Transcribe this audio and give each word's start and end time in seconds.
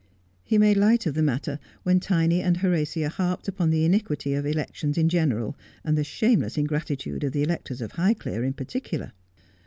He 0.43 0.57
made 0.57 0.77
light 0.77 1.05
of 1.05 1.13
the 1.13 1.21
matter 1.21 1.59
when 1.83 1.99
Tiny 1.99 2.41
and 2.41 2.57
Horatia 2.57 3.07
harped 3.07 3.47
upon 3.47 3.69
the 3.69 3.85
iniquity 3.85 4.33
of 4.33 4.47
elections 4.47 4.97
in 4.97 5.09
general, 5.09 5.55
and 5.83 5.95
the 5.95 6.03
shameless 6.03 6.57
ingratitude 6.57 7.23
of 7.23 7.33
the 7.33 7.43
electors 7.43 7.81
of 7.81 7.91
High 7.91 8.15
clere 8.15 8.43
in 8.43 8.53
particular. 8.53 9.11